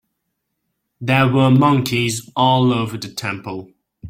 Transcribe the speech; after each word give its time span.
There 0.99 1.27
were 1.27 1.51
monkeys 1.51 2.27
all 2.35 2.73
over 2.73 2.97
the 2.97 3.07
temple. 3.07 3.71